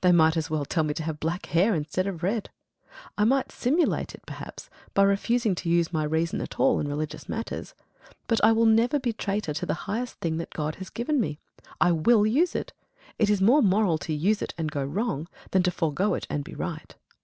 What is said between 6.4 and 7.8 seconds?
at all in religious matters.